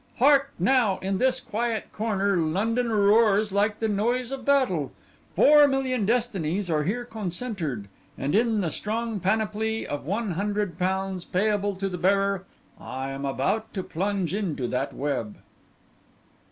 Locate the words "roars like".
2.91-3.77